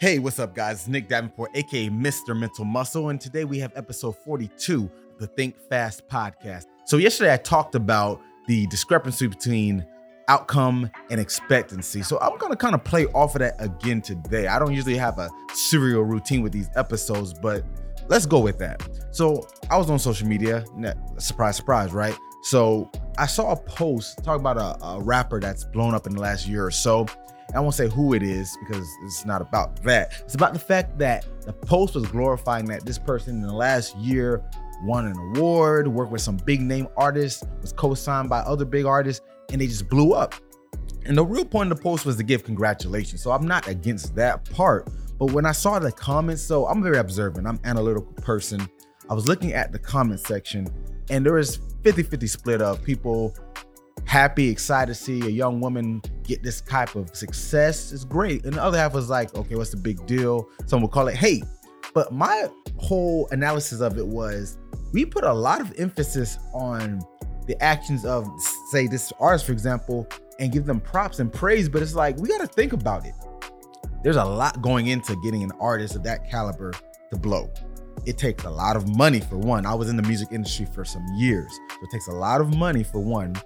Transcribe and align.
Hey, 0.00 0.20
what's 0.20 0.38
up, 0.38 0.54
guys? 0.54 0.86
Nick 0.86 1.08
Davenport, 1.08 1.50
aka 1.54 1.90
Mr. 1.90 2.38
Mental 2.38 2.64
Muscle, 2.64 3.08
and 3.08 3.20
today 3.20 3.44
we 3.44 3.58
have 3.58 3.72
episode 3.74 4.14
42 4.18 4.84
of 4.84 5.18
the 5.18 5.26
Think 5.26 5.58
Fast 5.68 6.06
podcast. 6.06 6.66
So, 6.84 6.98
yesterday 6.98 7.32
I 7.32 7.36
talked 7.36 7.74
about 7.74 8.20
the 8.46 8.68
discrepancy 8.68 9.26
between 9.26 9.84
outcome 10.28 10.88
and 11.10 11.20
expectancy. 11.20 12.04
So, 12.04 12.16
I'm 12.20 12.38
gonna 12.38 12.54
kind 12.54 12.76
of 12.76 12.84
play 12.84 13.06
off 13.06 13.34
of 13.34 13.40
that 13.40 13.56
again 13.58 14.00
today. 14.00 14.46
I 14.46 14.60
don't 14.60 14.72
usually 14.72 14.96
have 14.96 15.18
a 15.18 15.28
serial 15.52 16.04
routine 16.04 16.42
with 16.42 16.52
these 16.52 16.70
episodes, 16.76 17.34
but 17.34 17.64
let's 18.06 18.24
go 18.24 18.38
with 18.38 18.58
that. 18.60 18.88
So, 19.10 19.48
I 19.68 19.76
was 19.78 19.90
on 19.90 19.98
social 19.98 20.28
media, 20.28 20.64
surprise, 21.16 21.56
surprise, 21.56 21.90
right? 21.90 22.16
So, 22.44 22.88
I 23.18 23.26
saw 23.26 23.50
a 23.50 23.56
post 23.56 24.22
talking 24.22 24.46
about 24.46 24.58
a, 24.58 24.84
a 24.84 25.00
rapper 25.00 25.40
that's 25.40 25.64
blown 25.64 25.92
up 25.96 26.06
in 26.06 26.14
the 26.14 26.20
last 26.20 26.46
year 26.46 26.64
or 26.64 26.70
so 26.70 27.08
I 27.54 27.60
won't 27.60 27.74
say 27.74 27.88
who 27.88 28.14
it 28.14 28.22
is 28.22 28.56
because 28.60 28.86
it's 29.04 29.24
not 29.24 29.40
about 29.40 29.82
that. 29.84 30.12
It's 30.20 30.34
about 30.34 30.52
the 30.52 30.58
fact 30.58 30.98
that 30.98 31.26
the 31.46 31.52
post 31.52 31.94
was 31.94 32.06
glorifying 32.06 32.66
that 32.66 32.84
this 32.84 32.98
person 32.98 33.36
in 33.36 33.42
the 33.42 33.54
last 33.54 33.96
year 33.96 34.42
won 34.82 35.06
an 35.06 35.16
award, 35.36 35.88
worked 35.88 36.12
with 36.12 36.20
some 36.20 36.36
big 36.36 36.60
name 36.60 36.88
artists, 36.96 37.42
was 37.60 37.72
co-signed 37.72 38.28
by 38.28 38.40
other 38.40 38.64
big 38.64 38.84
artists, 38.84 39.24
and 39.50 39.60
they 39.60 39.66
just 39.66 39.88
blew 39.88 40.12
up. 40.12 40.34
And 41.06 41.16
the 41.16 41.24
real 41.24 41.44
point 41.44 41.72
of 41.72 41.78
the 41.78 41.82
post 41.82 42.04
was 42.04 42.16
to 42.16 42.22
give 42.22 42.44
congratulations. 42.44 43.22
So 43.22 43.32
I'm 43.32 43.46
not 43.46 43.66
against 43.66 44.14
that 44.16 44.48
part. 44.50 44.88
But 45.18 45.32
when 45.32 45.46
I 45.46 45.52
saw 45.52 45.78
the 45.78 45.90
comments, 45.90 46.42
so 46.42 46.66
I'm 46.66 46.82
very 46.82 46.98
observant, 46.98 47.46
I'm 47.46 47.58
analytical 47.64 48.12
person. 48.22 48.68
I 49.10 49.14
was 49.14 49.26
looking 49.26 49.54
at 49.54 49.72
the 49.72 49.78
comment 49.78 50.20
section 50.20 50.68
and 51.10 51.24
there 51.24 51.32
was 51.32 51.58
50-50 51.82 52.28
split 52.28 52.60
of 52.60 52.84
people 52.84 53.34
happy, 54.08 54.48
excited 54.48 54.94
to 54.94 54.94
see 54.94 55.20
a 55.20 55.30
young 55.30 55.60
woman 55.60 56.00
get 56.22 56.42
this 56.42 56.62
type 56.62 56.96
of 56.96 57.14
success 57.14 57.92
is 57.92 58.04
great. 58.06 58.44
And 58.44 58.54
the 58.54 58.62
other 58.62 58.78
half 58.78 58.94
was 58.94 59.10
like, 59.10 59.34
okay, 59.34 59.54
what's 59.54 59.70
the 59.70 59.76
big 59.76 60.04
deal? 60.06 60.48
Some 60.66 60.80
would 60.80 60.90
call 60.90 61.08
it 61.08 61.14
hate. 61.14 61.44
But 61.92 62.10
my 62.10 62.48
whole 62.78 63.28
analysis 63.32 63.80
of 63.80 63.98
it 63.98 64.06
was 64.06 64.56
we 64.94 65.04
put 65.04 65.24
a 65.24 65.32
lot 65.32 65.60
of 65.60 65.78
emphasis 65.78 66.38
on 66.54 67.02
the 67.46 67.62
actions 67.62 68.06
of, 68.06 68.26
say, 68.70 68.86
this 68.86 69.12
artist, 69.20 69.44
for 69.44 69.52
example, 69.52 70.08
and 70.40 70.52
give 70.52 70.64
them 70.64 70.80
props 70.80 71.18
and 71.18 71.30
praise. 71.30 71.68
But 71.68 71.82
it's 71.82 71.94
like, 71.94 72.16
we 72.16 72.28
got 72.28 72.40
to 72.40 72.46
think 72.46 72.72
about 72.72 73.04
it. 73.06 73.14
There's 74.02 74.16
a 74.16 74.24
lot 74.24 74.62
going 74.62 74.86
into 74.86 75.16
getting 75.22 75.42
an 75.42 75.52
artist 75.60 75.96
of 75.96 76.02
that 76.04 76.30
caliber 76.30 76.72
to 77.10 77.18
blow 77.18 77.50
it 78.08 78.16
takes 78.16 78.44
a 78.44 78.50
lot 78.50 78.74
of 78.74 78.88
money 78.96 79.20
for 79.20 79.36
one. 79.36 79.66
I 79.66 79.74
was 79.74 79.90
in 79.90 79.96
the 79.96 80.02
music 80.02 80.28
industry 80.32 80.66
for 80.74 80.82
some 80.82 81.04
years. 81.16 81.52
So 81.70 81.76
it 81.82 81.90
takes 81.90 82.08
a 82.08 82.12
lot 82.12 82.40
of 82.40 82.56
money 82.56 82.82
for 82.82 83.00
one. 83.00 83.36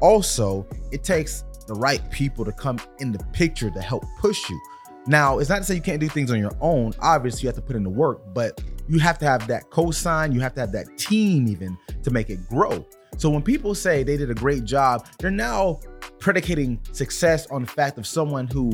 Also, 0.00 0.66
it 0.92 1.02
takes 1.02 1.44
the 1.66 1.72
right 1.72 2.02
people 2.10 2.44
to 2.44 2.52
come 2.52 2.78
in 2.98 3.12
the 3.12 3.18
picture 3.32 3.70
to 3.70 3.80
help 3.80 4.04
push 4.18 4.50
you. 4.50 4.60
Now, 5.06 5.38
it's 5.38 5.48
not 5.48 5.58
to 5.58 5.64
say 5.64 5.74
you 5.74 5.80
can't 5.80 6.00
do 6.00 6.08
things 6.08 6.30
on 6.30 6.38
your 6.38 6.54
own. 6.60 6.92
Obviously, 7.00 7.42
you 7.42 7.48
have 7.48 7.56
to 7.56 7.62
put 7.62 7.76
in 7.76 7.82
the 7.82 7.88
work, 7.88 8.20
but 8.34 8.62
you 8.90 8.98
have 8.98 9.18
to 9.20 9.24
have 9.24 9.46
that 9.46 9.70
cosign, 9.70 10.34
you 10.34 10.40
have 10.40 10.52
to 10.54 10.60
have 10.60 10.72
that 10.72 10.98
team 10.98 11.48
even 11.48 11.78
to 12.02 12.10
make 12.10 12.28
it 12.28 12.46
grow. 12.46 12.86
So 13.16 13.30
when 13.30 13.42
people 13.42 13.74
say 13.74 14.02
they 14.02 14.18
did 14.18 14.30
a 14.30 14.34
great 14.34 14.64
job, 14.64 15.06
they're 15.18 15.30
now 15.30 15.80
predicating 16.18 16.78
success 16.92 17.46
on 17.46 17.62
the 17.62 17.68
fact 17.68 17.96
of 17.96 18.06
someone 18.06 18.46
who 18.48 18.72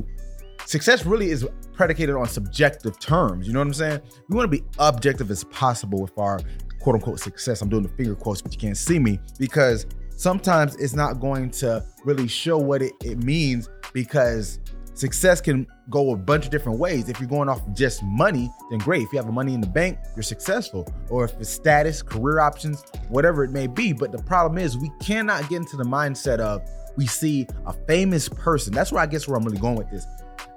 success 0.66 1.06
really 1.06 1.30
is 1.30 1.46
predicated 1.72 2.14
on 2.14 2.28
subjective 2.28 2.98
terms. 2.98 3.46
You 3.46 3.52
know 3.52 3.60
what 3.60 3.68
I'm 3.68 3.74
saying? 3.74 4.00
We 4.28 4.36
want 4.36 4.50
to 4.50 4.58
be 4.58 4.64
objective 4.78 5.30
as 5.30 5.44
possible 5.44 6.00
with 6.00 6.16
our 6.18 6.40
quote 6.80 6.96
unquote 6.96 7.20
success. 7.20 7.62
I'm 7.62 7.68
doing 7.68 7.82
the 7.82 7.88
finger 7.90 8.14
quotes, 8.14 8.42
but 8.42 8.52
you 8.52 8.58
can't 8.58 8.76
see 8.76 8.98
me 8.98 9.18
because 9.38 9.86
sometimes 10.16 10.76
it's 10.76 10.94
not 10.94 11.20
going 11.20 11.50
to 11.50 11.84
really 12.04 12.28
show 12.28 12.58
what 12.58 12.82
it, 12.82 12.92
it 13.04 13.22
means 13.22 13.68
because 13.92 14.58
success 14.94 15.40
can 15.40 15.66
go 15.90 16.12
a 16.12 16.16
bunch 16.16 16.46
of 16.46 16.50
different 16.50 16.78
ways. 16.78 17.08
If 17.08 17.20
you're 17.20 17.28
going 17.28 17.48
off 17.48 17.62
just 17.72 18.02
money, 18.02 18.50
then 18.70 18.78
great. 18.80 19.02
If 19.02 19.12
you 19.12 19.18
have 19.18 19.32
money 19.32 19.54
in 19.54 19.60
the 19.60 19.66
bank, 19.66 19.98
you're 20.16 20.22
successful. 20.22 20.86
Or 21.10 21.24
if 21.24 21.34
it's 21.38 21.50
status, 21.50 22.02
career 22.02 22.40
options, 22.40 22.82
whatever 23.08 23.44
it 23.44 23.50
may 23.50 23.66
be. 23.66 23.92
But 23.92 24.10
the 24.10 24.22
problem 24.22 24.58
is 24.58 24.76
we 24.76 24.90
cannot 25.00 25.48
get 25.48 25.56
into 25.56 25.76
the 25.76 25.84
mindset 25.84 26.38
of 26.38 26.62
we 26.96 27.06
see 27.06 27.46
a 27.66 27.72
famous 27.72 28.28
person. 28.28 28.72
That's 28.72 28.90
where 28.90 29.02
I 29.02 29.06
guess 29.06 29.28
where 29.28 29.36
I'm 29.36 29.44
really 29.44 29.58
going 29.58 29.76
with 29.76 29.90
this. 29.90 30.06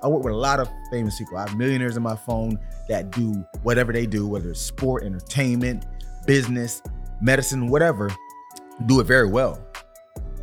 I 0.01 0.07
work 0.07 0.23
with 0.23 0.33
a 0.33 0.37
lot 0.37 0.59
of 0.59 0.69
famous 0.91 1.17
people. 1.17 1.37
I 1.37 1.41
have 1.41 1.57
millionaires 1.57 1.97
in 1.97 2.03
my 2.03 2.15
phone 2.15 2.57
that 2.87 3.11
do 3.11 3.45
whatever 3.63 3.91
they 3.91 4.05
do, 4.05 4.27
whether 4.27 4.49
it's 4.49 4.61
sport, 4.61 5.03
entertainment, 5.03 5.85
business, 6.25 6.81
medicine, 7.21 7.67
whatever, 7.67 8.09
do 8.85 8.99
it 8.99 9.05
very 9.05 9.27
well. 9.27 9.61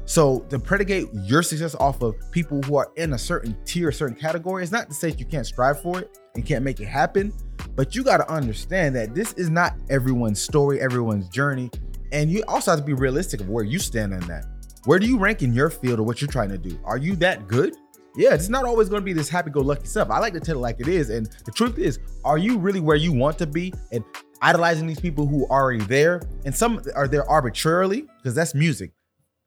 So 0.05 0.41
to 0.50 0.59
predicate 0.59 1.09
your 1.12 1.43
success 1.43 1.75
off 1.75 2.00
of 2.00 2.15
people 2.31 2.62
who 2.62 2.77
are 2.77 2.93
in 2.97 3.15
a 3.15 3.19
certain 3.19 3.56
tier, 3.65 3.89
a 3.89 3.93
certain 3.93 4.16
category, 4.16 4.62
is 4.62 4.71
not 4.71 4.89
to 4.89 4.95
say 4.95 5.12
you 5.19 5.25
can't 5.25 5.47
strive 5.47 5.83
for 5.83 5.99
it 5.99 6.19
and 6.34 6.47
can't 6.47 6.65
make 6.65 6.78
it 6.78 6.87
happen, 6.87 7.33
but 7.75 7.97
you 7.97 8.05
got 8.05 8.19
to 8.19 8.31
understand 8.31 8.95
that 8.95 9.15
this 9.15 9.33
is 9.33 9.50
not 9.50 9.75
everyone's 9.91 10.41
story, 10.41 10.81
everyone's 10.81 11.28
journey, 11.28 11.71
and 12.12 12.31
you 12.31 12.45
also 12.47 12.71
have 12.71 12.81
to 12.81 12.87
be 12.87 12.93
realistic 12.93 13.41
of 13.41 13.49
where 13.49 13.65
you 13.65 13.81
stand 13.81 14.15
on 14.15 14.21
that. 14.28 14.45
Where 14.84 15.00
do 15.00 15.06
you 15.09 15.19
rank 15.19 15.43
in 15.43 15.53
your 15.53 15.71
field 15.71 15.99
or 15.99 16.05
what 16.05 16.21
you're 16.21 16.31
trying 16.31 16.50
to 16.50 16.59
do? 16.59 16.78
Are 16.84 16.99
you 16.99 17.16
that 17.16 17.49
good? 17.49 17.75
Yeah, 18.16 18.34
it's 18.34 18.49
not 18.49 18.65
always 18.65 18.88
going 18.88 19.00
to 19.00 19.04
be 19.04 19.12
this 19.12 19.28
happy-go-lucky 19.28 19.87
stuff. 19.87 20.10
I 20.10 20.19
like 20.19 20.32
to 20.32 20.41
tell 20.41 20.56
it 20.56 20.60
like 20.60 20.81
it 20.81 20.88
is, 20.88 21.10
and 21.10 21.27
the 21.44 21.53
truth 21.53 21.78
is, 21.78 21.99
are 22.25 22.38
you 22.38 22.59
really 22.59 22.81
where 22.81 22.97
you 22.97 23.12
want 23.12 23.38
to 23.38 23.47
be? 23.47 23.72
And 23.93 24.04
idolizing 24.43 24.87
these 24.87 25.00
people 25.00 25.27
who 25.27 25.44
are 25.47 25.62
already 25.62 25.84
there, 25.84 26.22
and 26.44 26.54
some 26.54 26.82
are 26.94 27.09
there 27.09 27.28
arbitrarily 27.28 28.06
because 28.19 28.34
that's 28.34 28.54
music. 28.54 28.93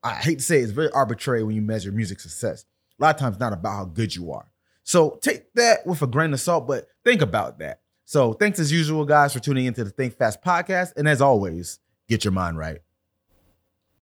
I 0.03 0.13
hate 0.13 0.39
to 0.39 0.45
say 0.45 0.59
it, 0.59 0.63
it's 0.63 0.71
very 0.71 0.89
arbitrary 0.91 1.43
when 1.43 1.55
you 1.55 1.61
measure 1.61 1.91
music 1.91 2.19
success. 2.19 2.65
A 2.99 3.03
lot 3.03 3.15
of 3.15 3.19
times, 3.19 3.39
not 3.39 3.53
about 3.53 3.75
how 3.75 3.85
good 3.85 4.15
you 4.15 4.31
are. 4.31 4.51
So 4.83 5.19
take 5.21 5.53
that 5.53 5.85
with 5.85 6.01
a 6.01 6.07
grain 6.07 6.33
of 6.33 6.39
salt, 6.39 6.67
but 6.67 6.87
think 7.03 7.21
about 7.21 7.59
that. 7.59 7.81
So 8.05 8.33
thanks 8.33 8.59
as 8.59 8.71
usual, 8.71 9.05
guys, 9.05 9.33
for 9.33 9.39
tuning 9.39 9.65
into 9.65 9.83
the 9.83 9.89
Think 9.91 10.17
Fast 10.17 10.43
podcast, 10.43 10.93
and 10.97 11.07
as 11.07 11.21
always, 11.21 11.79
get 12.07 12.23
your 12.23 12.31
mind 12.31 12.57
right. 12.57 12.79